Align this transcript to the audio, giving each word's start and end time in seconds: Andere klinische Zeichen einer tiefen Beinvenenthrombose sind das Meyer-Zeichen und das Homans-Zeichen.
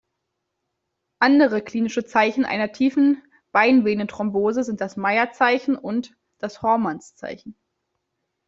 Andere 1.19 1.61
klinische 1.61 2.03
Zeichen 2.03 2.43
einer 2.43 2.71
tiefen 2.71 3.21
Beinvenenthrombose 3.51 4.63
sind 4.63 4.81
das 4.81 4.97
Meyer-Zeichen 4.97 5.75
und 5.75 6.17
das 6.39 6.63
Homans-Zeichen. 6.63 7.55